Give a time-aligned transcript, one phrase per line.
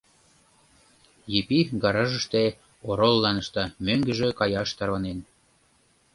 [1.39, 2.43] Епи гаражыште
[2.89, 5.19] ороллан ышта, мӧҥгыжӧ каяш тарванен.